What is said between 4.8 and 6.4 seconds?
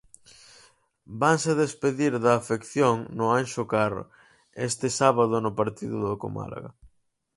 sábado no partido co